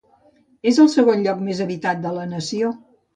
És 0.69 0.79
el 0.83 0.87
segon 0.93 1.21
lloc 1.27 1.43
més 1.49 1.61
habitat 1.65 2.01
de 2.07 2.15
la 2.17 2.25
nació. 2.33 2.73